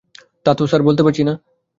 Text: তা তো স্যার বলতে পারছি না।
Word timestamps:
তা 0.45 0.51
তো 0.53 0.63
স্যার 0.67 0.81
বলতে 0.81 1.01
পারছি 1.03 1.23
না। 1.23 1.33